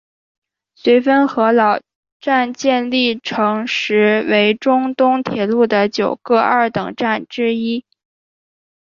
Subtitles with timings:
[0.75, 1.77] 绥芬河老
[2.19, 7.85] 站建立成时为中东铁路的九个二等站之一。